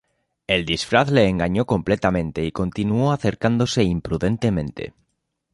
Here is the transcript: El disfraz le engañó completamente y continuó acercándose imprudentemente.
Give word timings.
El 0.47 0.65
disfraz 0.65 1.11
le 1.11 1.27
engañó 1.27 1.67
completamente 1.67 2.43
y 2.43 2.51
continuó 2.51 3.11
acercándose 3.11 3.83
imprudentemente. 3.83 4.95